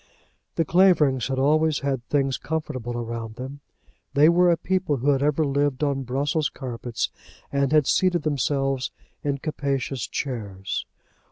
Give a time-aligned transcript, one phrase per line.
[0.55, 3.59] The Claverings had always had things comfortable around them.
[4.15, 7.11] They were a people who had ever lived on Brussels carpets,
[7.51, 8.89] and had seated themselves
[9.21, 10.87] in capacious chairs.